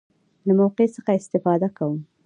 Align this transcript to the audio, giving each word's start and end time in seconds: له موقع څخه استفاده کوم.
له 0.47 0.51
موقع 0.59 0.85
څخه 0.95 1.11
استفاده 1.19 1.69
کوم. 1.77 1.97